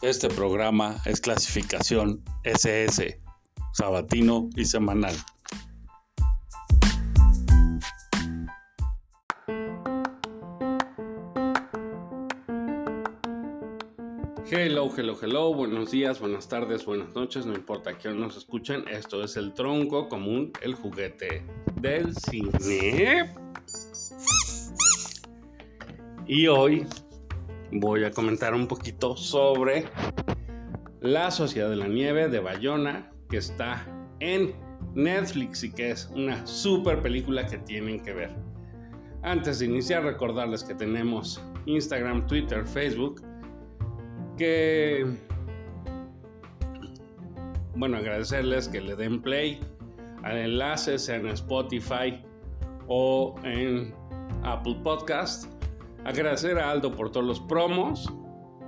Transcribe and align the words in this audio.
Este 0.00 0.28
programa 0.28 1.02
es 1.06 1.20
clasificación 1.20 2.22
SS, 2.44 3.20
sabatino 3.72 4.48
y 4.54 4.64
semanal. 4.64 5.16
Hello, 14.48 14.88
hello, 14.96 15.18
hello, 15.20 15.52
buenos 15.52 15.90
días, 15.90 16.20
buenas 16.20 16.48
tardes, 16.48 16.84
buenas 16.84 17.12
noches, 17.16 17.44
no 17.44 17.54
importa 17.54 17.98
que 17.98 18.10
nos 18.10 18.36
escuchen, 18.36 18.86
esto 18.86 19.24
es 19.24 19.36
el 19.36 19.52
tronco 19.52 20.08
común, 20.08 20.52
el 20.62 20.74
juguete 20.74 21.44
del 21.74 22.14
cine. 22.14 23.34
Y 26.28 26.46
hoy 26.46 26.86
voy 27.72 28.04
a 28.04 28.10
comentar 28.10 28.54
un 28.54 28.66
poquito 28.66 29.16
sobre 29.16 29.84
La 31.00 31.30
Sociedad 31.30 31.68
de 31.68 31.76
la 31.76 31.88
Nieve 31.88 32.28
de 32.28 32.40
Bayona, 32.40 33.10
que 33.28 33.38
está 33.38 33.86
en 34.20 34.54
Netflix 34.94 35.62
y 35.64 35.72
que 35.72 35.90
es 35.90 36.10
una 36.14 36.46
super 36.46 37.02
película 37.02 37.46
que 37.46 37.58
tienen 37.58 38.02
que 38.02 38.12
ver. 38.12 38.34
Antes 39.22 39.58
de 39.58 39.66
iniciar, 39.66 40.04
recordarles 40.04 40.64
que 40.64 40.74
tenemos 40.74 41.42
Instagram, 41.66 42.26
Twitter, 42.26 42.66
Facebook, 42.66 43.22
que, 44.36 45.04
bueno, 47.74 47.96
agradecerles 47.96 48.68
que 48.68 48.80
le 48.80 48.96
den 48.96 49.20
play 49.20 49.60
al 50.22 50.38
enlace, 50.38 50.96
en 51.14 51.26
Spotify 51.28 52.22
o 52.86 53.34
en 53.42 53.94
Apple 54.42 54.76
Podcast 54.82 55.57
Agradecer 56.04 56.58
a 56.58 56.70
Aldo 56.70 56.94
por 56.94 57.10
todos 57.10 57.26
los 57.26 57.40
promos. 57.40 58.12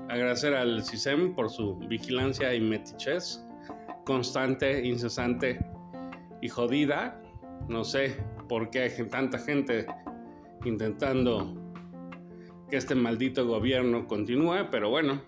Agradecer 0.08 0.54
al 0.54 0.84
CISEM 0.84 1.34
por 1.34 1.50
su 1.50 1.76
vigilancia 1.76 2.54
y 2.54 2.60
metichez 2.60 3.44
constante, 4.04 4.84
incesante 4.86 5.64
y 6.40 6.48
jodida. 6.48 7.22
No 7.68 7.84
sé 7.84 8.16
por 8.48 8.70
qué 8.70 8.82
hay 8.82 9.06
tanta 9.08 9.38
gente 9.38 9.86
intentando 10.64 11.54
que 12.68 12.76
este 12.76 12.94
maldito 12.94 13.46
gobierno 13.46 14.06
continúe, 14.06 14.68
pero 14.70 14.90
bueno. 14.90 15.22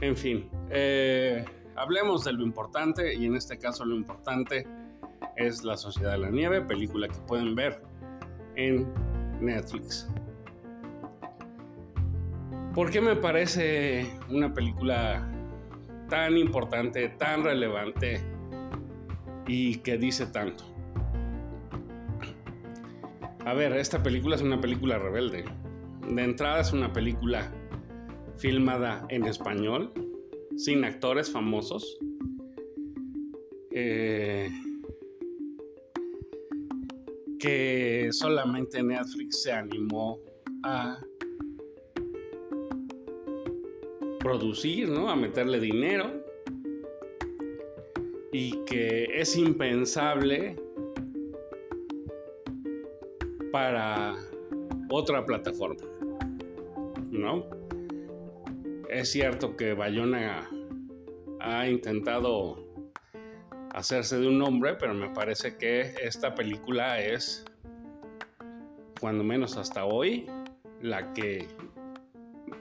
En 0.00 0.16
fin, 0.16 0.50
eh, 0.70 1.44
hablemos 1.76 2.24
de 2.24 2.32
lo 2.32 2.42
importante 2.42 3.14
y 3.14 3.26
en 3.26 3.36
este 3.36 3.58
caso 3.58 3.84
lo 3.84 3.94
importante 3.94 4.66
es 5.36 5.64
La 5.64 5.76
Sociedad 5.76 6.12
de 6.12 6.18
la 6.18 6.30
Nieve, 6.30 6.60
película 6.62 7.08
que 7.08 7.18
pueden 7.26 7.54
ver 7.54 7.82
en 8.56 8.92
Netflix. 9.40 10.08
¿Por 12.74 12.90
qué 12.90 13.00
me 13.00 13.14
parece 13.14 14.04
una 14.28 14.52
película 14.52 15.30
tan 16.10 16.36
importante, 16.36 17.08
tan 17.08 17.44
relevante 17.44 18.20
y 19.46 19.76
que 19.76 19.96
dice 19.96 20.26
tanto? 20.26 20.64
A 23.44 23.54
ver, 23.54 23.74
esta 23.74 24.02
película 24.02 24.34
es 24.34 24.42
una 24.42 24.60
película 24.60 24.98
rebelde. 24.98 25.44
De 26.08 26.24
entrada 26.24 26.62
es 26.62 26.72
una 26.72 26.92
película 26.92 27.52
filmada 28.38 29.06
en 29.08 29.24
español, 29.26 29.92
sin 30.56 30.84
actores 30.84 31.30
famosos. 31.30 31.96
Eh, 33.70 34.50
que 37.38 38.08
solamente 38.10 38.82
Netflix 38.82 39.42
se 39.42 39.52
animó 39.52 40.18
a 40.64 40.98
producir, 44.24 44.88
¿no? 44.88 45.10
A 45.10 45.14
meterle 45.14 45.60
dinero. 45.60 46.10
Y 48.32 48.64
que 48.64 49.04
es 49.20 49.36
impensable 49.36 50.56
para 53.52 54.16
otra 54.90 55.24
plataforma, 55.24 55.86
¿no? 57.10 57.46
Es 58.90 59.12
cierto 59.12 59.56
que 59.56 59.74
Bayona 59.74 60.50
ha 61.38 61.68
intentado 61.68 62.56
hacerse 63.72 64.18
de 64.18 64.26
un 64.26 64.38
nombre, 64.38 64.74
pero 64.74 64.94
me 64.94 65.10
parece 65.10 65.56
que 65.56 65.94
esta 66.02 66.34
película 66.34 67.00
es, 67.00 67.44
cuando 69.00 69.22
menos 69.22 69.56
hasta 69.56 69.84
hoy, 69.84 70.26
la 70.80 71.12
que 71.12 71.46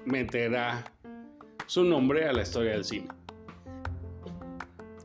meterá 0.05 0.92
su 1.65 1.83
nombre 1.83 2.27
a 2.27 2.33
la 2.33 2.41
historia 2.41 2.71
del 2.71 2.83
cine. 2.83 3.07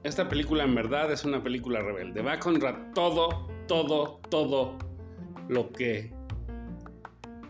Esta 0.03 0.29
película 0.29 0.65
en 0.65 0.75
verdad 0.75 1.13
es 1.13 1.25
una 1.25 1.43
película 1.43 1.81
rebelde. 1.81 2.23
Va 2.23 2.39
contra 2.39 2.93
todo, 2.95 3.49
todo, 3.67 4.21
todo 4.29 4.79
lo 5.49 5.71
que 5.73 6.13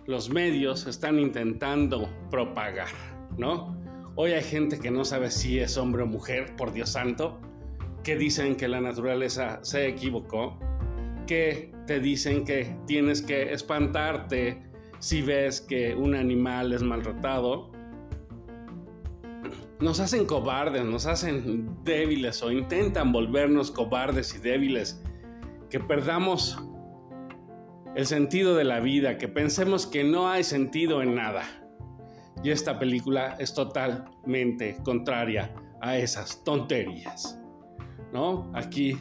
los 0.07 0.31
medios 0.31 0.87
están 0.87 1.19
intentando 1.19 2.09
propagar, 2.31 2.89
¿no? 3.37 3.77
Hoy 4.15 4.33
hay 4.33 4.43
gente 4.43 4.79
que 4.79 4.91
no 4.91 5.05
sabe 5.05 5.31
si 5.31 5.61
es 5.61 5.77
hombre 5.77 6.03
o 6.03 6.07
mujer, 6.07 6.57
por 6.57 6.73
Dios 6.73 6.91
santo, 6.91 7.39
que 8.03 8.17
dicen 8.17 8.57
que 8.57 8.67
la 8.67 8.81
naturaleza 8.81 9.61
se 9.63 9.87
equivocó, 9.87 10.59
que 11.27 11.73
te 11.87 12.01
dicen 12.01 12.45
que 12.45 12.75
tienes 12.87 13.23
que 13.23 13.53
espantarte 13.53 14.63
si 14.99 15.23
ves 15.23 15.61
que 15.61 15.95
un 15.95 16.15
animal 16.15 16.73
es 16.73 16.83
maltratado, 16.83 17.71
nos 19.81 20.01
hacen 20.01 20.27
cobardes, 20.27 20.85
nos 20.85 21.07
hacen 21.07 21.85
débiles 21.85 22.43
o 22.43 22.51
intentan 22.51 23.13
volvernos 23.13 23.71
cobardes 23.71 24.35
y 24.35 24.39
débiles, 24.39 25.03
que 25.71 25.79
perdamos 25.81 26.59
el 27.95 28.07
sentido 28.07 28.57
de 28.57 28.65
la 28.65 28.81
vida, 28.81 29.19
que 29.19 29.29
pensemos 29.29 29.87
que 29.87 30.05
no 30.05 30.29
hay 30.29 30.45
sentido 30.45 31.03
en 31.03 31.15
nada. 31.15 31.45
Y 32.43 32.51
esta 32.51 32.79
película 32.79 33.37
es 33.39 33.55
totalmente 33.55 34.79
contraria 34.85 35.55
a 35.81 35.97
esas 35.97 36.45
tonterías. 36.45 37.41
¿No? 38.13 38.51
Aquí 38.55 38.97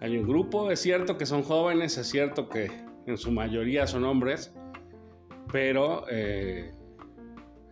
hay 0.00 0.16
un 0.16 0.26
grupo, 0.26 0.70
es 0.70 0.80
cierto 0.80 1.18
que 1.18 1.26
son 1.26 1.42
jóvenes, 1.42 1.98
es 1.98 2.08
cierto 2.08 2.48
que 2.48 2.70
en 3.06 3.16
su 3.16 3.30
mayoría 3.30 3.86
son 3.86 4.04
hombres, 4.04 4.54
pero 5.52 6.06
eh, 6.10 6.72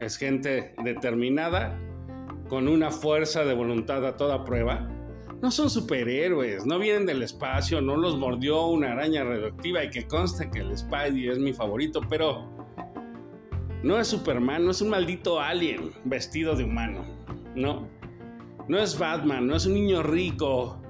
es 0.01 0.17
gente 0.17 0.75
determinada, 0.83 1.79
con 2.49 2.67
una 2.67 2.91
fuerza 2.91 3.45
de 3.45 3.55
voluntad 3.55 4.05
a 4.05 4.17
toda 4.17 4.45
prueba. 4.45 4.89
No 5.41 5.51
son 5.51 5.71
superhéroes, 5.71 6.67
no 6.67 6.79
vienen 6.79 7.07
del 7.07 7.23
espacio, 7.23 7.81
no 7.81 7.97
los 7.97 8.19
mordió 8.19 8.67
una 8.67 8.93
araña 8.93 9.25
radioactiva 9.25 9.85
y 9.85 9.91
que 9.91 10.07
conste 10.07 10.51
que 10.51 10.59
el 10.59 10.77
Spidey 10.77 11.29
es 11.29 11.39
mi 11.39 11.53
favorito, 11.53 12.01
pero 12.09 12.49
no 13.83 13.99
es 13.99 14.09
Superman, 14.09 14.65
no 14.65 14.73
es 14.73 14.83
un 14.83 14.91
maldito 14.91 15.41
alien 15.41 15.93
vestido 16.05 16.57
de 16.57 16.65
humano, 16.65 17.05
no. 17.55 17.89
No 18.69 18.79
es 18.79 18.99
Batman, 18.99 19.47
no 19.47 19.57
es 19.57 19.65
un 19.67 19.75
niño 19.75 20.03
rico 20.03 20.81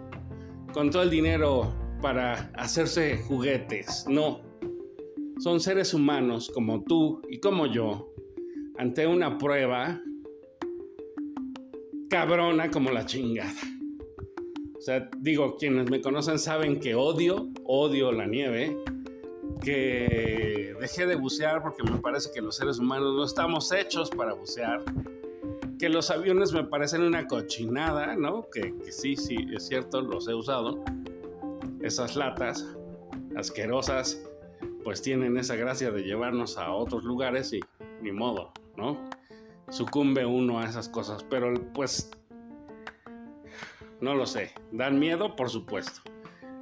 con 0.72 0.90
todo 0.90 1.02
el 1.02 1.10
dinero 1.10 1.72
para 2.02 2.50
hacerse 2.54 3.18
juguetes, 3.18 4.04
no. 4.08 4.40
Son 5.38 5.60
seres 5.60 5.94
humanos 5.94 6.50
como 6.52 6.82
tú 6.82 7.22
y 7.30 7.38
como 7.38 7.66
yo, 7.66 8.09
ante 8.80 9.06
una 9.06 9.36
prueba 9.36 10.00
cabrona 12.08 12.70
como 12.70 12.90
la 12.90 13.04
chingada. 13.04 13.52
O 14.74 14.80
sea, 14.80 15.10
digo, 15.18 15.58
quienes 15.58 15.90
me 15.90 16.00
conocen 16.00 16.38
saben 16.38 16.80
que 16.80 16.94
odio, 16.94 17.50
odio 17.64 18.10
la 18.10 18.24
nieve, 18.24 18.74
que 19.60 20.74
dejé 20.80 21.04
de 21.04 21.16
bucear 21.16 21.62
porque 21.62 21.82
me 21.82 21.98
parece 21.98 22.30
que 22.32 22.40
los 22.40 22.56
seres 22.56 22.78
humanos 22.78 23.14
no 23.14 23.24
estamos 23.24 23.70
hechos 23.70 24.08
para 24.08 24.32
bucear, 24.32 24.82
que 25.78 25.90
los 25.90 26.10
aviones 26.10 26.54
me 26.54 26.64
parecen 26.64 27.02
una 27.02 27.26
cochinada, 27.26 28.16
¿no? 28.16 28.48
Que, 28.48 28.74
que 28.78 28.92
sí, 28.92 29.14
sí, 29.14 29.36
es 29.54 29.68
cierto, 29.68 30.00
los 30.00 30.26
he 30.26 30.32
usado. 30.32 30.82
Esas 31.82 32.16
latas 32.16 32.66
asquerosas, 33.36 34.26
pues 34.84 35.02
tienen 35.02 35.36
esa 35.36 35.54
gracia 35.56 35.90
de 35.90 36.02
llevarnos 36.02 36.56
a 36.56 36.72
otros 36.72 37.04
lugares 37.04 37.52
y 37.52 37.60
ni 38.02 38.12
modo, 38.12 38.52
¿no? 38.80 38.98
Sucumbe 39.68 40.26
uno 40.26 40.58
a 40.58 40.64
esas 40.64 40.88
cosas, 40.88 41.22
pero 41.22 41.54
pues 41.72 42.10
no 44.00 44.14
lo 44.14 44.26
sé. 44.26 44.52
¿Dan 44.72 44.98
miedo? 44.98 45.36
Por 45.36 45.50
supuesto. 45.50 46.00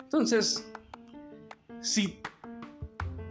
Entonces, 0.03 0.71
si 1.81 2.21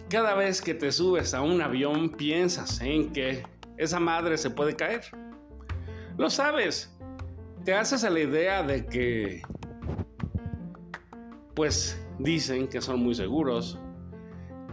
cada 0.10 0.34
vez 0.36 0.62
que 0.62 0.74
te 0.74 0.92
subes 0.92 1.34
a 1.34 1.42
un 1.42 1.62
avión 1.62 2.10
piensas 2.10 2.82
en 2.82 3.12
que 3.12 3.44
esa 3.78 4.00
madre 4.00 4.38
se 4.38 4.50
puede 4.50 4.76
caer, 4.76 5.02
lo 6.18 6.30
sabes. 6.30 6.96
Te 7.66 7.74
haces 7.74 8.04
a 8.06 8.10
la 8.10 8.22
idea 8.22 8.64
de 8.64 8.86
que, 8.86 9.42
pues, 11.54 12.02
dicen 12.18 12.68
que 12.68 12.82
son 12.82 13.02
muy 13.02 13.14
seguros, 13.14 13.78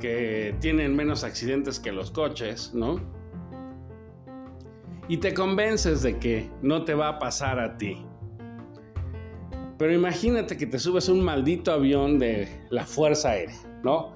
que 0.00 0.54
tienen 0.60 0.94
menos 0.94 1.24
accidentes 1.24 1.80
que 1.80 1.90
los 1.90 2.12
coches, 2.12 2.72
¿no? 2.72 3.00
Y 5.08 5.18
te 5.18 5.34
convences 5.34 6.02
de 6.02 6.18
que 6.18 6.50
no 6.62 6.84
te 6.84 6.94
va 6.94 7.08
a 7.08 7.18
pasar 7.18 7.58
a 7.58 7.76
ti. 7.76 8.04
Pero 9.78 9.92
imagínate 9.92 10.56
que 10.56 10.66
te 10.66 10.78
subes 10.78 11.08
un 11.08 11.22
maldito 11.22 11.72
avión 11.72 12.18
de 12.18 12.48
la 12.70 12.86
Fuerza 12.86 13.30
Aérea, 13.30 13.60
¿no? 13.82 14.14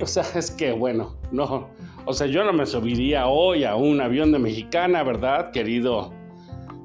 o 0.00 0.06
sea, 0.06 0.24
es 0.36 0.50
que 0.52 0.72
bueno, 0.72 1.16
no, 1.32 1.68
o 2.06 2.12
sea, 2.12 2.28
yo 2.28 2.44
no 2.44 2.52
me 2.52 2.66
subiría 2.66 3.26
hoy 3.26 3.64
a 3.64 3.74
un 3.74 4.00
avión 4.00 4.30
de 4.30 4.38
mexicana, 4.38 5.02
¿verdad, 5.02 5.50
querido 5.50 6.12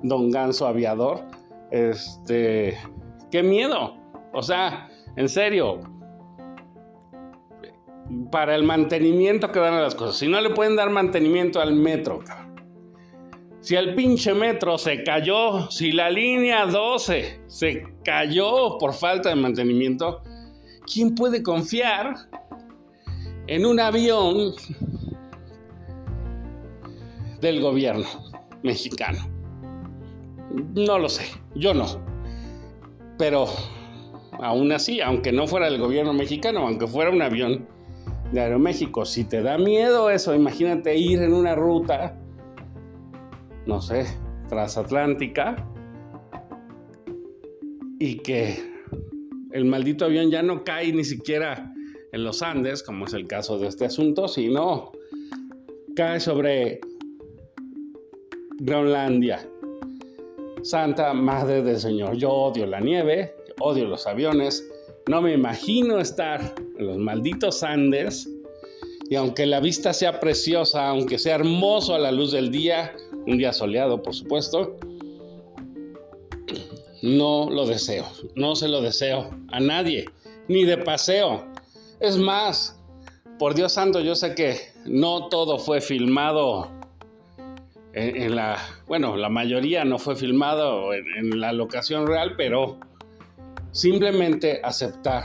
don 0.02 0.32
Ganso 0.32 0.66
aviador? 0.66 1.22
Este, 1.70 2.76
qué 3.32 3.44
miedo, 3.44 3.98
o 4.34 4.42
sea, 4.42 4.90
en 5.16 5.30
serio, 5.30 5.80
para 8.32 8.56
el 8.56 8.64
mantenimiento 8.64 9.52
que 9.52 9.60
dan 9.60 9.76
a 9.76 9.82
las 9.82 9.94
cosas, 9.94 10.18
si 10.18 10.28
no 10.28 10.42
le 10.42 10.50
pueden 10.50 10.76
dar 10.76 10.90
mantenimiento 10.90 11.62
al 11.62 11.76
metro, 11.76 12.20
cabrón 12.26 12.45
si 13.66 13.76
el 13.76 13.96
pinche 13.96 14.32
metro 14.36 14.78
se 14.78 15.04
cayó, 15.04 15.72
si 15.72 15.92
la 15.92 16.12
línea 16.12 16.68
12 16.68 17.42
se 17.48 17.84
cayó 18.04 18.78
por 18.78 18.94
falta 18.94 19.30
de 19.30 19.36
mantenimiento, 19.36 20.22
¿quién 20.86 21.16
puede 21.16 21.42
confiar 21.42 22.14
en 23.48 23.66
un 23.66 23.80
avión 23.80 24.54
del 27.42 27.60
gobierno 27.60 28.06
mexicano? 28.62 29.28
No 30.76 31.00
lo 31.00 31.10
sé, 31.10 31.26
yo 31.56 31.74
no. 31.74 31.88
Pero 33.18 33.48
aún 34.34 34.72
así, 34.74 35.02
aunque 35.02 35.32
no 35.32 35.48
fuera 35.48 35.72
del 35.72 35.80
gobierno 35.80 36.14
mexicano, 36.14 36.68
aunque 36.68 36.86
fuera 36.86 37.10
un 37.10 37.24
avión 37.24 37.68
de 38.32 38.42
Aeroméxico, 38.42 39.06
si 39.06 39.24
te 39.24 39.42
da 39.42 39.58
miedo 39.58 40.12
eso, 40.12 40.36
imagínate 40.36 40.96
ir 40.96 41.24
en 41.24 41.34
una 41.34 41.56
ruta 41.56 42.20
no 43.66 43.82
sé, 43.82 44.06
transatlántica 44.48 45.56
y 48.00 48.18
que 48.18 48.58
el 49.52 49.66
maldito 49.66 50.06
avión 50.06 50.30
ya 50.30 50.44
no 50.44 50.64
cae 50.64 50.92
ni 50.92 51.04
siquiera 51.04 51.74
en 52.12 52.24
los 52.24 52.42
Andes, 52.42 52.84
como 52.84 53.06
es 53.06 53.14
el 53.14 53.28
caso 53.28 53.58
de 53.58 53.68
este 53.68 53.86
asunto, 53.86 54.28
sino 54.28 54.92
cae 55.96 56.20
sobre 56.20 56.82
Groenlandia. 58.60 59.50
Santa 60.64 61.14
Madre 61.14 61.62
del 61.62 61.78
Señor, 61.78 62.16
yo 62.16 62.32
odio 62.32 62.66
la 62.66 62.80
nieve, 62.80 63.36
odio 63.60 63.86
los 63.86 64.08
aviones, 64.08 64.68
no 65.08 65.22
me 65.22 65.34
imagino 65.34 66.00
estar 66.00 66.56
en 66.78 66.88
los 66.88 66.98
malditos 66.98 67.64
Andes 67.64 68.30
y 69.10 69.16
aunque 69.16 69.46
la 69.46 69.60
vista 69.60 69.94
sea 69.94 70.20
preciosa, 70.20 70.88
aunque 70.88 71.20
sea 71.20 71.36
hermoso 71.36 71.94
a 71.94 72.00
la 72.00 72.12
luz 72.12 72.32
del 72.32 72.52
día, 72.52 72.94
un 73.27 73.38
día 73.38 73.54
soleado, 73.54 74.01
por 74.01 74.13
supuesto, 74.13 74.77
no 77.01 77.50
lo 77.50 77.66
deseo, 77.66 78.06
no 78.36 78.56
se 78.56 78.68
lo 78.68 78.81
deseo 78.81 79.30
a 79.51 79.60
nadie, 79.60 80.06
ni 80.48 80.63
de 80.66 80.77
paseo. 80.77 81.45
Es 82.00 82.18
más, 82.18 82.80
por 83.38 83.54
Dios 83.54 83.74
santo, 83.74 84.00
yo 84.01 84.16
sé 84.16 84.36
que 84.36 84.57
no 84.86 85.30
todo 85.30 85.60
fue 85.60 85.81
filmado 85.81 86.72
en, 87.94 88.36
la, 88.36 88.57
bueno, 88.88 89.16
la 89.16 89.30
mayoría 89.30 89.86
no 89.86 89.98
fue 90.00 90.16
filmado 90.16 90.94
en 90.94 91.39
la 91.39 91.54
locación 91.54 92.07
real, 92.07 92.33
pero 92.36 92.77
simplemente 93.72 94.60
aceptar 94.63 95.24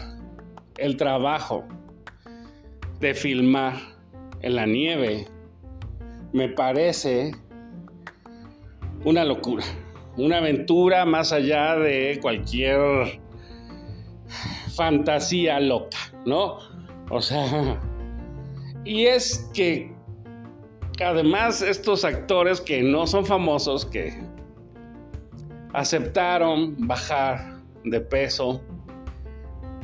el 0.76 0.96
trabajo 0.96 1.64
de 3.00 3.14
filmar 3.14 3.74
en 4.42 4.56
la 4.56 4.66
nieve 4.66 5.26
me 6.32 6.48
parece 6.48 7.32
una 9.04 9.24
locura, 9.24 9.64
una 10.16 10.38
aventura 10.38 11.04
más 11.04 11.32
allá 11.32 11.76
de 11.76 12.18
cualquier 12.20 13.20
fantasía 14.74 15.60
loca, 15.60 15.98
¿no? 16.26 16.58
O 17.10 17.20
sea, 17.20 17.78
y 18.84 19.06
es 19.06 19.50
que 19.52 19.92
además 21.04 21.62
estos 21.62 22.04
actores 22.04 22.60
que 22.60 22.82
no 22.82 23.06
son 23.06 23.24
famosos, 23.24 23.86
que 23.86 24.22
aceptaron 25.72 26.74
bajar 26.86 27.60
de 27.84 28.00
peso 28.00 28.60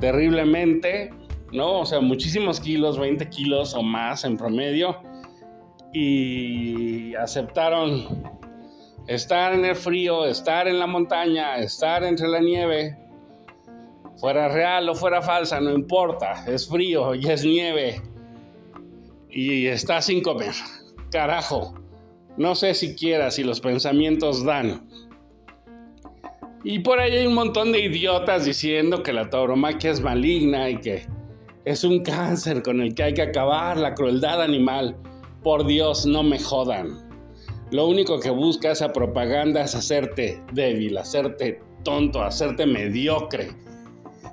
terriblemente, 0.01 1.11
¿no? 1.53 1.81
O 1.81 1.87
sea, 1.87 2.01
muchísimos 2.01 2.61
kilos, 2.61 2.99
20 2.99 3.29
kilos 3.31 3.75
o 3.75 3.83
más 3.83 4.25
en 4.25 4.37
promedio, 4.37 4.97
y 5.93 7.15
aceptaron 7.15 8.36
estar 9.07 9.53
en 9.55 9.65
el 9.65 9.77
frío, 9.77 10.25
estar 10.27 10.69
en 10.69 10.79
la 10.79 10.87
montaña, 10.87 11.59
estar 11.59 12.05
entre 12.05 12.29
la 12.29 12.41
nieve, 12.41 12.97
fuera 14.17 14.49
real 14.49 14.89
o 14.89 14.95
fuera 14.95 15.23
falsa, 15.23 15.61
no 15.61 15.73
importa, 15.73 16.45
es 16.47 16.69
frío 16.69 17.15
y 17.15 17.29
es 17.29 17.45
nieve 17.45 18.03
y 19.31 19.67
está 19.67 20.01
sin 20.01 20.23
comer. 20.23 20.55
Carajo, 21.11 21.75
no 22.37 22.55
sé 22.55 22.75
siquiera 22.75 23.31
si 23.31 23.45
los 23.45 23.61
pensamientos 23.61 24.45
dan. 24.45 24.89
Y 26.65 26.81
por 26.81 26.99
ahí 26.99 27.13
hay 27.13 27.27
un 27.27 27.35
montón 27.35 27.71
de 27.71 27.81
idiotas 27.81 28.45
diciendo 28.45 29.03
que 29.03 29.13
la 29.13 29.31
tauromaquia 29.31 29.91
es 29.91 30.01
maligna 30.01 30.69
y 30.69 30.81
que 30.81 31.07
es 31.65 31.85
un 31.85 32.03
cáncer 32.03 32.63
con 32.63 32.81
el 32.81 32.95
que 32.95 33.05
hay 33.05 33.15
que 33.15 33.23
acabar, 33.23 33.77
la 33.77 33.95
crueldad 33.95 34.43
animal. 34.43 34.97
Por 35.43 35.65
Dios, 35.67 36.07
no 36.07 36.25
me 36.25 36.41
jodan. 36.41 37.06
Lo 37.71 37.89
único 37.89 38.21
que 38.21 38.31
busca 38.31 38.71
esa 38.71 38.93
propaganda 38.93 39.63
es 39.63 39.75
hacerte 39.75 40.41
débil, 40.53 40.97
hacerte 40.99 41.61
tonto, 41.83 42.23
hacerte 42.23 42.65
mediocre. 42.65 43.51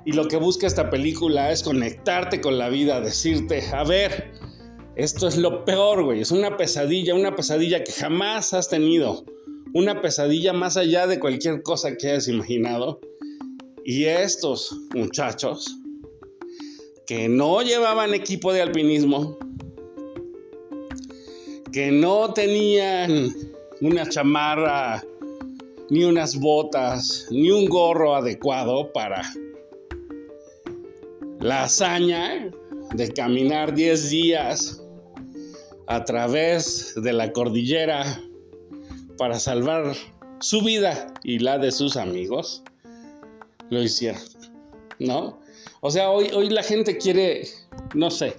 Y 0.04 0.12
lo 0.12 0.28
que 0.28 0.36
busca 0.36 0.66
esta 0.66 0.90
película 0.90 1.50
es 1.50 1.62
conectarte 1.62 2.40
con 2.40 2.58
la 2.58 2.68
vida, 2.68 3.00
decirte, 3.00 3.62
a 3.72 3.82
ver, 3.84 4.32
esto 4.96 5.26
es 5.26 5.36
lo 5.36 5.64
peor, 5.64 6.04
güey, 6.04 6.20
es 6.20 6.30
una 6.30 6.56
pesadilla, 6.56 7.14
una 7.14 7.34
pesadilla 7.34 7.82
que 7.82 7.90
jamás 7.90 8.54
has 8.54 8.68
tenido, 8.68 9.24
una 9.72 10.00
pesadilla 10.00 10.52
más 10.52 10.76
allá 10.76 11.06
de 11.08 11.18
cualquier 11.18 11.62
cosa 11.62 11.96
que 11.96 12.10
hayas 12.10 12.28
imaginado. 12.28 13.00
Y 13.84 14.04
estos 14.04 14.78
muchachos 14.94 15.76
que 17.06 17.28
no 17.28 17.62
llevaban 17.62 18.14
equipo 18.14 18.52
de 18.52 18.62
alpinismo, 18.62 19.36
que 21.74 21.90
no 21.90 22.32
tenían 22.32 23.34
una 23.80 24.08
chamarra, 24.08 25.02
ni 25.90 26.04
unas 26.04 26.38
botas, 26.38 27.26
ni 27.32 27.50
un 27.50 27.66
gorro 27.66 28.14
adecuado 28.14 28.92
para 28.92 29.22
la 31.40 31.64
hazaña 31.64 32.48
de 32.94 33.12
caminar 33.12 33.74
10 33.74 34.08
días 34.08 34.84
a 35.88 36.04
través 36.04 36.94
de 36.94 37.12
la 37.12 37.32
cordillera 37.32 38.20
para 39.18 39.40
salvar 39.40 39.96
su 40.38 40.62
vida 40.62 41.12
y 41.24 41.40
la 41.40 41.58
de 41.58 41.72
sus 41.72 41.96
amigos, 41.96 42.62
lo 43.70 43.82
hicieron, 43.82 44.22
¿no? 45.00 45.40
O 45.80 45.90
sea, 45.90 46.08
hoy, 46.12 46.30
hoy 46.32 46.50
la 46.50 46.62
gente 46.62 46.98
quiere, 46.98 47.48
no 47.94 48.12
sé, 48.12 48.36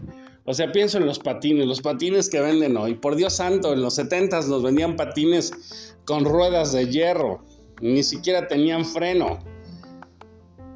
o 0.48 0.54
sea, 0.54 0.72
pienso 0.72 1.00
en 1.00 1.08
los 1.08 1.18
patines, 1.18 1.66
los 1.66 1.82
patines 1.82 2.30
que 2.30 2.40
venden 2.40 2.78
hoy. 2.78 2.94
Por 2.94 3.16
Dios 3.16 3.34
santo, 3.34 3.74
en 3.74 3.82
los 3.82 3.96
70 3.96 4.42
nos 4.42 4.62
vendían 4.62 4.96
patines 4.96 5.96
con 6.06 6.24
ruedas 6.24 6.72
de 6.72 6.88
hierro. 6.88 7.44
Ni 7.82 8.04
siquiera 8.04 8.48
tenían 8.48 8.86
freno. 8.86 9.40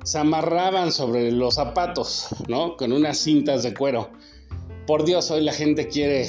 Se 0.03 0.17
amarraban 0.17 0.91
sobre 0.91 1.31
los 1.31 1.55
zapatos, 1.55 2.29
¿no? 2.47 2.77
Con 2.77 2.91
unas 2.91 3.19
cintas 3.19 3.61
de 3.61 3.75
cuero. 3.75 4.09
Por 4.87 5.05
Dios, 5.05 5.29
hoy 5.29 5.43
la 5.43 5.53
gente 5.53 5.87
quiere 5.87 6.25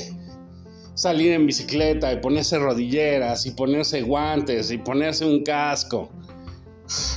salir 0.93 1.33
en 1.33 1.47
bicicleta 1.47 2.13
y 2.13 2.21
ponerse 2.21 2.59
rodilleras 2.59 3.47
y 3.47 3.53
ponerse 3.53 4.03
guantes 4.03 4.71
y 4.71 4.77
ponerse 4.77 5.25
un 5.25 5.45
casco. 5.45 6.11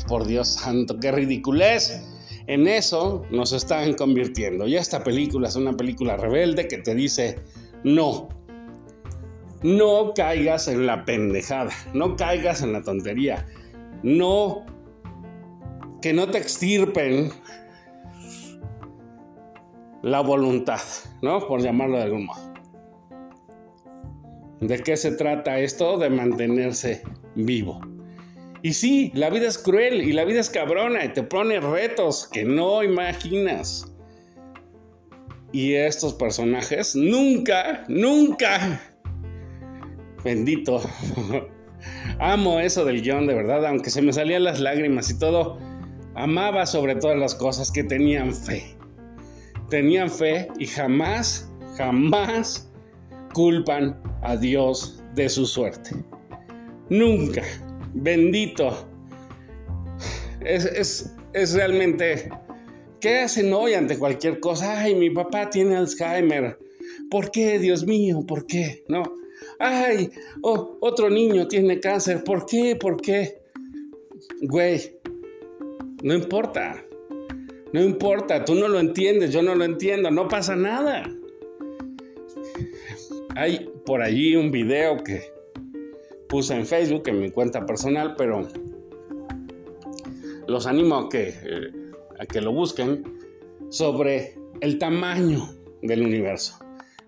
Por 0.08 0.26
Dios 0.26 0.48
santo, 0.48 0.98
qué 1.02 1.12
ridiculez 1.12 2.02
en 2.48 2.68
eso 2.68 3.26
nos 3.30 3.54
están 3.54 3.94
convirtiendo. 3.94 4.68
Y 4.68 4.76
esta 4.76 5.04
película 5.04 5.48
es 5.48 5.56
una 5.56 5.74
película 5.74 6.18
rebelde 6.18 6.68
que 6.68 6.78
te 6.78 6.94
dice, 6.96 7.40
no, 7.84 8.30
no 9.62 10.14
caigas 10.14 10.68
en 10.68 10.86
la 10.86 11.06
pendejada, 11.06 11.72
no 11.94 12.16
caigas 12.16 12.62
en 12.62 12.74
la 12.74 12.84
tontería, 12.84 13.46
no, 14.04 14.66
que 16.02 16.14
no 16.14 16.30
te 16.30 16.38
extirpen 16.38 17.32
la 20.02 20.20
voluntad, 20.20 20.82
¿no? 21.22 21.48
Por 21.48 21.62
llamarlo 21.62 21.98
de 21.98 22.04
algún 22.04 22.26
modo. 22.26 22.54
¿De 24.60 24.80
qué 24.80 24.98
se 24.98 25.12
trata 25.12 25.60
esto? 25.60 25.98
De 25.98 26.10
mantenerse 26.10 27.04
vivo. 27.36 27.82
Y 28.64 28.74
sí, 28.74 29.12
la 29.14 29.30
vida 29.30 29.48
es 29.48 29.60
cruel 29.60 30.02
y 30.02 30.14
la 30.14 30.26
vida 30.26 30.40
es 30.40 30.50
cabrona 30.50 31.06
y 31.06 31.10
te 31.10 31.22
pone 31.22 31.60
retos 31.60 32.28
que 32.32 32.44
no 32.46 32.82
imaginas. 32.82 33.94
Y 35.52 35.74
estos 35.74 36.16
personajes 36.16 36.96
nunca, 36.96 37.84
nunca 37.88 38.82
Bendito. 40.24 40.82
Amo 42.20 42.60
eso 42.60 42.86
del 42.86 43.02
guion, 43.02 43.28
de 43.28 43.34
verdad, 43.34 43.66
aunque 43.66 43.90
se 43.90 44.02
me 44.02 44.14
salían 44.14 44.46
las 44.46 44.60
lágrimas 44.60 45.10
y 45.10 45.20
todo. 45.20 45.58
Amaba 46.16 46.66
sobre 46.66 46.96
todas 46.96 47.20
las 47.20 47.36
cosas 47.36 47.72
que 47.72 47.84
tenían 47.84 48.34
fe. 48.34 48.78
Tenían 49.70 50.10
fe 50.10 50.48
y 50.60 50.68
jamás, 50.68 51.52
jamás 51.78 52.72
culpan 53.34 54.02
a 54.22 54.38
Dios 54.38 55.04
de 55.16 55.28
su 55.28 55.46
suerte. 55.46 55.92
Nunca. 56.90 57.42
Bendito. 57.94 58.88
Es, 60.42 61.12
es, 61.34 61.54
realmente... 61.54 62.30
¿Qué 63.00 63.20
hacen 63.20 63.52
hoy 63.52 63.74
ante 63.74 64.00
cualquier 64.00 64.40
cosa? 64.40 64.80
Ay, 64.80 64.96
mi 64.96 65.10
papá 65.10 65.50
tiene 65.50 65.76
Alzheimer. 65.76 66.58
¿Por 67.12 67.32
qué, 67.32 67.60
Dios 67.60 67.86
mío? 67.86 68.24
¿Por 68.26 68.46
qué? 68.46 68.86
No. 68.88 69.04
Ay, 69.60 70.10
otro 70.42 71.10
niño 71.10 71.50
tiene 71.50 71.82
cáncer. 71.82 72.24
¿Por 72.24 72.46
qué? 72.46 72.78
¿Por 72.78 73.02
qué? 73.02 73.42
Güey, 74.44 74.98
no 76.02 76.14
importa. 76.14 76.86
No 77.74 77.82
importa, 77.82 78.46
tú 78.46 78.54
no 78.54 78.68
lo 78.68 78.80
entiendes, 78.80 79.32
yo 79.32 79.42
no 79.42 79.56
lo 79.56 79.66
entiendo, 79.66 80.12
no 80.12 80.28
pasa 80.28 80.56
nada. 80.56 81.10
Hay 83.36 83.68
por 83.84 84.04
allí 84.04 84.36
un 84.36 84.52
video 84.52 85.04
que 85.04 85.33
puse 86.34 86.56
en 86.56 86.66
Facebook, 86.66 87.04
en 87.06 87.20
mi 87.20 87.30
cuenta 87.30 87.64
personal, 87.64 88.16
pero 88.16 88.48
los 90.48 90.66
animo 90.66 90.96
a 90.96 91.08
que, 91.08 91.30
eh, 91.30 91.92
a 92.20 92.26
que 92.26 92.42
lo 92.42 92.52
busquen 92.52 93.04
sobre 93.70 94.36
el 94.60 94.80
tamaño 94.80 95.48
del 95.84 96.02
universo. 96.02 96.58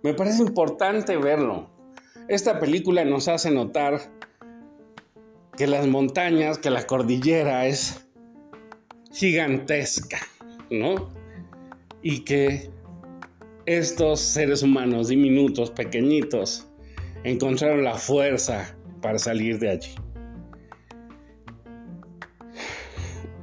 Me 0.04 0.14
parece 0.14 0.44
importante 0.44 1.18
verlo. 1.18 1.72
Esta 2.28 2.60
película 2.60 3.04
nos 3.04 3.28
hace 3.28 3.50
notar 3.50 4.00
que 5.58 5.66
las 5.66 5.88
montañas, 5.88 6.60
que 6.60 6.70
la 6.70 6.86
cordillera 6.86 7.66
es 7.66 8.08
gigantesca, 9.12 10.20
¿no? 10.70 11.10
Y 12.04 12.20
que 12.20 12.70
estos 13.66 14.20
seres 14.20 14.62
humanos 14.62 15.08
diminutos, 15.08 15.72
pequeñitos, 15.72 16.68
encontraron 17.24 17.84
la 17.84 17.96
fuerza 17.96 18.76
para 19.02 19.20
salir 19.20 19.60
de 19.60 19.70
allí. 19.70 19.96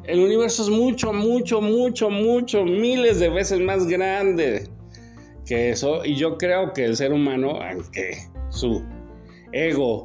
El 0.04 0.20
universo 0.20 0.64
es 0.64 0.68
mucho, 0.68 1.12
mucho, 1.12 1.60
mucho, 1.60 2.10
mucho, 2.10 2.64
miles 2.64 3.20
de 3.20 3.28
veces 3.28 3.60
más 3.60 3.86
grande 3.86 4.68
que 5.46 5.70
eso. 5.70 6.04
Y 6.04 6.16
yo 6.16 6.36
creo 6.38 6.72
que 6.72 6.84
el 6.84 6.96
ser 6.96 7.12
humano, 7.12 7.60
aunque 7.62 8.18
su 8.50 8.82
ego 9.52 10.02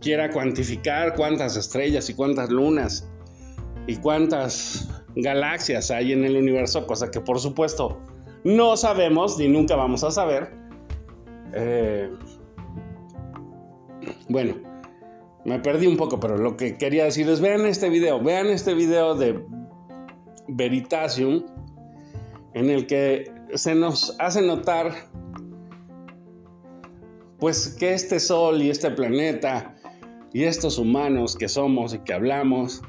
quiera 0.00 0.30
cuantificar 0.30 1.14
cuántas 1.14 1.56
estrellas 1.56 2.10
y 2.10 2.14
cuántas 2.14 2.50
lunas 2.50 3.08
y 3.86 3.96
cuántas 3.96 4.88
galaxias 5.14 5.90
hay 5.90 6.12
en 6.12 6.24
el 6.24 6.36
universo, 6.36 6.86
cosa 6.86 7.10
que 7.10 7.20
por 7.20 7.38
supuesto 7.38 8.00
no 8.44 8.76
sabemos 8.76 9.38
ni 9.38 9.48
nunca 9.48 9.76
vamos 9.76 10.04
a 10.04 10.10
saber. 10.10 10.52
Eh, 11.54 12.10
bueno, 14.28 14.54
me 15.44 15.60
perdí 15.60 15.86
un 15.86 15.96
poco, 15.96 16.18
pero 16.18 16.36
lo 16.36 16.56
que 16.56 16.76
quería 16.76 17.04
decir 17.04 17.28
es, 17.28 17.40
vean 17.40 17.66
este 17.66 17.88
video, 17.88 18.20
vean 18.20 18.48
este 18.48 18.74
video 18.74 19.14
de 19.14 19.44
Veritasium, 20.48 21.44
en 22.54 22.70
el 22.70 22.86
que 22.86 23.30
se 23.54 23.74
nos 23.74 24.16
hace 24.18 24.42
notar, 24.42 24.92
pues 27.38 27.68
que 27.78 27.92
este 27.92 28.18
sol 28.18 28.62
y 28.62 28.70
este 28.70 28.90
planeta 28.90 29.76
y 30.32 30.44
estos 30.44 30.78
humanos 30.78 31.36
que 31.36 31.48
somos 31.48 31.94
y 31.94 31.98
que 32.00 32.12
hablamos, 32.12 32.82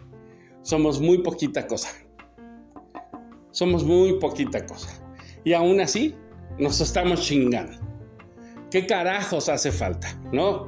somos 0.61 0.99
muy 0.99 1.19
poquita 1.19 1.67
cosa. 1.67 1.89
Somos 3.51 3.83
muy 3.83 4.19
poquita 4.19 4.65
cosa. 4.65 4.89
Y 5.43 5.53
aún 5.53 5.79
así, 5.79 6.15
nos 6.57 6.81
estamos 6.81 7.21
chingando. 7.21 7.77
¿Qué 8.69 8.85
carajos 8.85 9.47
hace 9.47 9.71
falta? 9.71 10.19
¿No? 10.31 10.67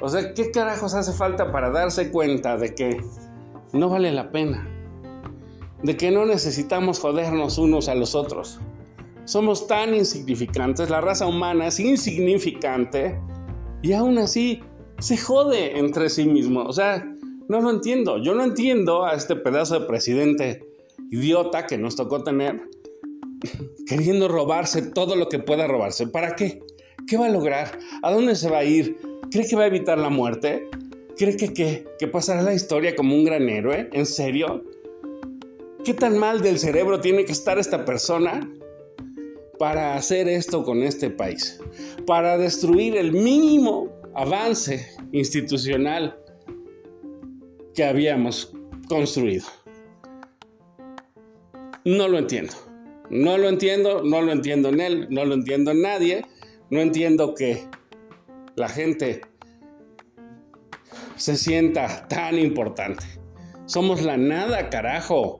O 0.00 0.08
sea, 0.08 0.34
¿qué 0.34 0.50
carajos 0.50 0.94
hace 0.94 1.12
falta 1.12 1.50
para 1.52 1.70
darse 1.70 2.10
cuenta 2.10 2.56
de 2.56 2.74
que 2.74 3.00
no 3.72 3.88
vale 3.88 4.12
la 4.12 4.30
pena? 4.30 4.68
De 5.82 5.96
que 5.96 6.10
no 6.10 6.26
necesitamos 6.26 7.00
jodernos 7.00 7.58
unos 7.58 7.88
a 7.88 7.94
los 7.94 8.14
otros. 8.14 8.60
Somos 9.24 9.66
tan 9.66 9.94
insignificantes, 9.94 10.90
la 10.90 11.00
raza 11.00 11.26
humana 11.26 11.66
es 11.66 11.80
insignificante 11.80 13.18
y 13.82 13.92
aún 13.92 14.18
así 14.18 14.62
se 14.98 15.16
jode 15.16 15.78
entre 15.78 16.08
sí 16.08 16.26
mismo. 16.26 16.62
O 16.62 16.72
sea, 16.72 17.04
no 17.48 17.60
lo 17.60 17.70
entiendo. 17.70 18.18
Yo 18.18 18.34
no 18.34 18.44
entiendo 18.44 19.04
a 19.04 19.14
este 19.14 19.36
pedazo 19.36 19.80
de 19.80 19.86
presidente 19.86 20.66
idiota 21.10 21.66
que 21.66 21.78
nos 21.78 21.96
tocó 21.96 22.22
tener 22.22 22.60
queriendo 23.86 24.28
robarse 24.28 24.82
todo 24.82 25.16
lo 25.16 25.28
que 25.28 25.38
pueda 25.38 25.66
robarse. 25.66 26.06
¿Para 26.06 26.34
qué? 26.34 26.60
¿Qué 27.06 27.16
va 27.16 27.26
a 27.26 27.30
lograr? 27.30 27.78
¿A 28.02 28.12
dónde 28.12 28.34
se 28.34 28.50
va 28.50 28.58
a 28.58 28.64
ir? 28.64 28.98
¿Cree 29.30 29.46
que 29.48 29.56
va 29.56 29.64
a 29.64 29.66
evitar 29.66 29.98
la 29.98 30.08
muerte? 30.08 30.68
¿Cree 31.16 31.36
que, 31.36 31.86
que 31.98 32.08
pasará 32.08 32.42
la 32.42 32.54
historia 32.54 32.94
como 32.94 33.14
un 33.14 33.24
gran 33.24 33.48
héroe? 33.48 33.88
¿En 33.92 34.06
serio? 34.06 34.64
¿Qué 35.84 35.94
tan 35.94 36.18
mal 36.18 36.42
del 36.42 36.58
cerebro 36.58 37.00
tiene 37.00 37.24
que 37.24 37.32
estar 37.32 37.58
esta 37.58 37.84
persona 37.84 38.50
para 39.58 39.94
hacer 39.94 40.28
esto 40.28 40.64
con 40.64 40.82
este 40.82 41.10
país? 41.10 41.60
Para 42.06 42.36
destruir 42.38 42.96
el 42.96 43.12
mínimo 43.12 43.88
avance 44.14 44.86
institucional 45.12 46.18
que 47.74 47.84
habíamos 47.84 48.52
construido. 48.88 49.46
No 51.84 52.08
lo 52.08 52.18
entiendo. 52.18 52.52
No 53.10 53.38
lo 53.38 53.48
entiendo, 53.48 54.02
no 54.02 54.22
lo 54.22 54.32
entiendo 54.32 54.70
en 54.70 54.80
él, 54.80 55.06
no 55.10 55.24
lo 55.24 55.34
entiendo 55.34 55.70
en 55.70 55.82
nadie. 55.82 56.26
No 56.70 56.80
entiendo 56.80 57.34
que 57.34 57.64
la 58.56 58.68
gente 58.68 59.20
se 61.16 61.36
sienta 61.36 62.08
tan 62.08 62.38
importante. 62.38 63.04
Somos 63.66 64.02
la 64.02 64.16
nada, 64.16 64.70
carajo. 64.70 65.38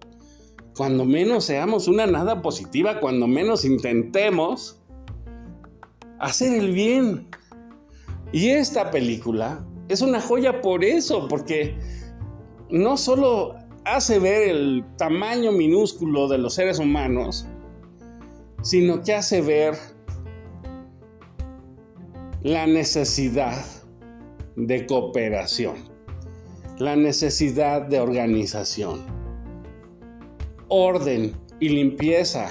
Cuando 0.76 1.04
menos 1.04 1.44
seamos 1.44 1.88
una 1.88 2.06
nada 2.06 2.42
positiva, 2.42 3.00
cuando 3.00 3.26
menos 3.26 3.64
intentemos 3.64 4.82
hacer 6.18 6.52
el 6.52 6.73
bien. 6.73 7.28
Y 8.32 8.49
esta 8.49 8.90
película 8.90 9.64
es 9.88 10.02
una 10.02 10.20
joya 10.20 10.61
por 10.61 10.85
eso, 10.85 11.28
porque 11.28 11.78
no 12.70 12.96
solo 12.96 13.54
hace 13.85 14.18
ver 14.18 14.50
el 14.50 14.85
tamaño 14.99 15.52
minúsculo 15.52 16.28
de 16.28 16.38
los 16.38 16.54
seres 16.54 16.78
humanos, 16.78 17.46
sino 18.62 19.02
que 19.02 19.14
hace 19.14 19.40
ver 19.40 19.75
la 22.43 22.66
necesidad 22.66 23.64
de 24.57 24.87
cooperación, 24.87 25.76
la 26.78 26.97
necesidad 26.97 27.83
de 27.83 28.00
organización, 28.00 29.05
orden 30.69 31.37
y 31.61 31.71
limpieza 31.71 32.49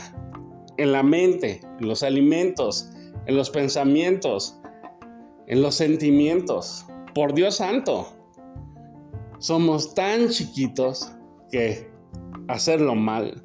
en 0.77 0.91
la 0.91 1.03
mente, 1.03 1.61
en 1.79 1.87
los 1.87 2.03
alimentos, 2.03 2.89
en 3.25 3.37
los 3.37 3.49
pensamientos, 3.49 4.59
en 5.47 5.61
los 5.61 5.75
sentimientos. 5.75 6.85
Por 7.13 7.33
Dios 7.33 7.57
santo, 7.57 8.07
somos 9.39 9.93
tan 9.93 10.29
chiquitos 10.29 11.11
que 11.51 11.87
hacerlo 12.47 12.95
mal 12.95 13.43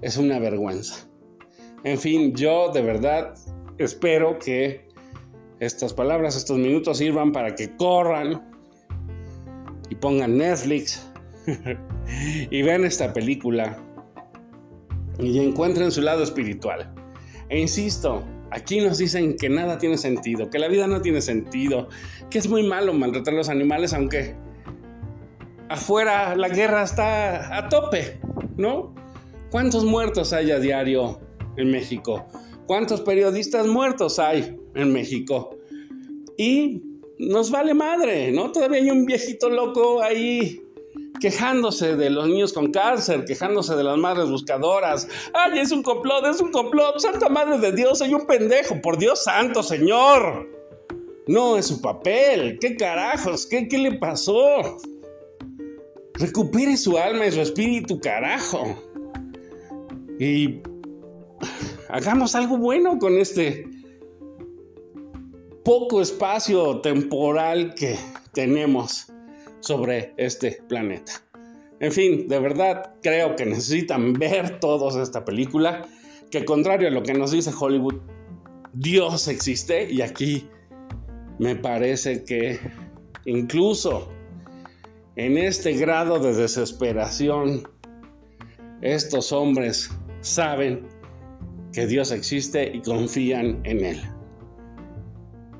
es 0.00 0.16
una 0.16 0.38
vergüenza. 0.38 1.08
En 1.84 1.98
fin, 1.98 2.34
yo 2.34 2.70
de 2.72 2.82
verdad 2.82 3.34
espero 3.78 4.38
que 4.38 4.87
estas 5.60 5.92
palabras, 5.92 6.36
estos 6.36 6.58
minutos 6.58 6.98
sirvan 6.98 7.32
para 7.32 7.54
que 7.54 7.76
corran 7.76 8.50
y 9.90 9.94
pongan 9.94 10.38
Netflix 10.38 11.10
y 12.50 12.62
vean 12.62 12.84
esta 12.84 13.12
película 13.12 13.78
y 15.18 15.38
encuentren 15.40 15.90
su 15.90 16.00
lado 16.00 16.22
espiritual. 16.22 16.94
E 17.48 17.58
insisto, 17.58 18.22
aquí 18.50 18.80
nos 18.80 18.98
dicen 18.98 19.36
que 19.36 19.48
nada 19.48 19.78
tiene 19.78 19.96
sentido, 19.96 20.50
que 20.50 20.58
la 20.58 20.68
vida 20.68 20.86
no 20.86 21.00
tiene 21.00 21.20
sentido, 21.20 21.88
que 22.30 22.38
es 22.38 22.48
muy 22.48 22.62
malo 22.62 22.92
maltratar 22.92 23.34
a 23.34 23.38
los 23.38 23.48
animales, 23.48 23.92
aunque 23.92 24.36
afuera 25.68 26.36
la 26.36 26.48
guerra 26.48 26.82
está 26.82 27.56
a 27.56 27.68
tope, 27.68 28.20
¿no? 28.56 28.94
¿Cuántos 29.50 29.84
muertos 29.84 30.32
hay 30.32 30.50
a 30.50 30.58
diario 30.58 31.20
en 31.58 31.70
México. 31.70 32.26
¿Cuántos 32.68 33.00
periodistas 33.00 33.66
muertos 33.66 34.20
hay 34.20 34.56
en 34.76 34.92
México? 34.92 35.50
Y 36.36 36.80
nos 37.18 37.50
vale 37.50 37.74
madre, 37.74 38.30
¿no? 38.30 38.52
Todavía 38.52 38.78
hay 38.78 38.90
un 38.90 39.04
viejito 39.04 39.50
loco 39.50 40.00
ahí 40.00 40.62
quejándose 41.20 41.96
de 41.96 42.10
los 42.10 42.28
niños 42.28 42.52
con 42.52 42.70
cáncer, 42.70 43.24
quejándose 43.24 43.74
de 43.74 43.82
las 43.82 43.98
madres 43.98 44.30
buscadoras. 44.30 45.08
¡Ay, 45.34 45.58
es 45.58 45.72
un 45.72 45.82
complot, 45.82 46.24
es 46.26 46.40
un 46.40 46.52
complot! 46.52 47.00
¡Santa 47.00 47.28
Madre 47.28 47.58
de 47.58 47.72
Dios, 47.72 47.98
soy 47.98 48.14
un 48.14 48.24
pendejo! 48.24 48.80
¡Por 48.80 48.98
Dios 48.98 49.24
santo, 49.24 49.64
Señor! 49.64 50.58
no 51.28 51.58
es 51.58 51.66
su 51.66 51.80
papel. 51.80 52.58
¿Qué 52.58 52.76
carajos? 52.76 53.46
¿Qué, 53.46 53.68
qué 53.68 53.78
le 53.78 53.92
pasó? 53.92 54.78
Recupere 56.14 56.76
su 56.76 56.98
alma 56.98 57.26
y 57.26 57.32
su 57.32 57.40
espíritu, 57.40 58.00
carajo. 58.00 58.76
Y 60.18 60.60
hagamos 61.88 62.34
algo 62.34 62.58
bueno 62.58 62.98
con 62.98 63.18
este 63.18 63.66
poco 65.64 66.00
espacio 66.00 66.80
temporal 66.80 67.74
que 67.74 67.96
tenemos 68.32 69.12
sobre 69.60 70.14
este 70.16 70.62
planeta. 70.68 71.12
En 71.80 71.92
fin, 71.92 72.26
de 72.28 72.38
verdad 72.40 72.94
creo 73.02 73.36
que 73.36 73.46
necesitan 73.46 74.12
ver 74.14 74.60
todos 74.60 74.96
esta 74.96 75.24
película, 75.24 75.86
que 76.30 76.44
contrario 76.44 76.88
a 76.88 76.90
lo 76.90 77.02
que 77.02 77.14
nos 77.14 77.32
dice 77.32 77.52
Hollywood, 77.58 77.96
Dios 78.72 79.28
existe 79.28 79.90
y 79.90 80.02
aquí 80.02 80.48
me 81.38 81.56
parece 81.56 82.24
que 82.24 82.58
incluso 83.24 84.08
en 85.16 85.38
este 85.38 85.72
grado 85.72 86.18
de 86.18 86.34
desesperación, 86.34 87.68
estos 88.80 89.32
hombres 89.32 89.90
saben 90.20 90.97
que 91.78 91.86
Dios 91.86 92.10
existe 92.10 92.72
y 92.74 92.80
confían 92.80 93.60
en 93.62 93.84
Él. 93.84 94.00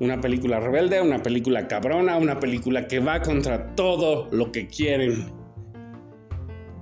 Una 0.01 0.19
película 0.19 0.59
rebelde, 0.59 0.99
una 1.01 1.23
película 1.23 1.65
cabrona, 1.69 2.17
una 2.17 2.41
película 2.41 2.87
que 2.87 2.99
va 2.99 3.21
contra 3.21 3.73
todo 3.73 4.27
lo 4.29 4.51
que 4.51 4.67
quieren 4.67 5.31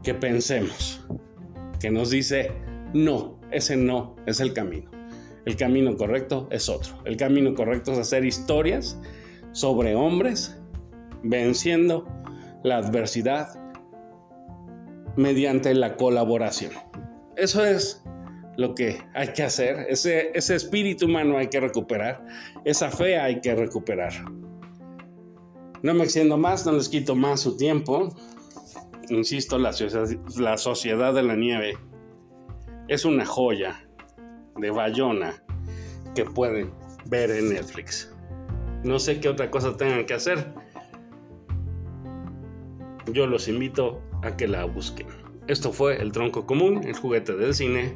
que 0.01 0.15
pensemos, 0.15 1.05
que 1.79 1.91
nos 1.91 2.09
dice, 2.09 2.51
no, 2.95 3.39
ese 3.51 3.77
no 3.77 4.15
es 4.25 4.39
el 4.39 4.53
camino. 4.53 4.89
El 5.45 5.55
camino 5.55 5.95
correcto 5.95 6.47
es 6.49 6.67
otro. 6.67 6.95
El 7.05 7.15
camino 7.15 7.53
correcto 7.53 7.91
es 7.91 7.99
hacer 7.99 8.25
historias 8.25 8.99
sobre 9.51 9.93
hombres 9.93 10.59
venciendo 11.21 12.07
la 12.63 12.77
adversidad 12.77 13.49
mediante 15.15 15.75
la 15.75 15.95
colaboración. 15.95 16.71
Eso 17.35 17.63
es 17.63 18.03
lo 18.57 18.73
que 18.73 19.01
hay 19.13 19.29
que 19.29 19.43
hacer, 19.43 19.85
ese, 19.87 20.31
ese 20.33 20.55
espíritu 20.55 21.05
humano 21.05 21.37
hay 21.37 21.47
que 21.47 21.59
recuperar, 21.59 22.25
esa 22.65 22.89
fe 22.89 23.17
hay 23.17 23.39
que 23.39 23.55
recuperar. 23.55 24.13
No 25.83 25.93
me 25.93 26.03
extiendo 26.03 26.37
más, 26.37 26.65
no 26.65 26.71
les 26.71 26.89
quito 26.89 27.15
más 27.15 27.41
su 27.41 27.55
tiempo. 27.55 28.09
Insisto, 29.09 29.59
la, 29.59 29.71
la 30.37 30.57
Sociedad 30.57 31.13
de 31.13 31.23
la 31.23 31.35
Nieve 31.35 31.77
es 32.87 33.05
una 33.05 33.25
joya 33.25 33.87
de 34.57 34.71
Bayona 34.71 35.43
que 36.15 36.25
pueden 36.25 36.73
ver 37.05 37.29
en 37.29 37.49
Netflix. 37.49 38.11
No 38.83 38.97
sé 38.97 39.19
qué 39.19 39.29
otra 39.29 39.51
cosa 39.51 39.77
tengan 39.77 40.05
que 40.05 40.15
hacer. 40.15 40.51
Yo 43.11 43.27
los 43.27 43.47
invito 43.47 44.01
a 44.23 44.35
que 44.35 44.47
la 44.47 44.65
busquen. 44.65 45.07
Esto 45.47 45.71
fue 45.71 46.01
El 46.01 46.11
Tronco 46.11 46.45
Común, 46.45 46.81
el 46.83 46.95
juguete 46.95 47.35
del 47.35 47.53
cine. 47.53 47.95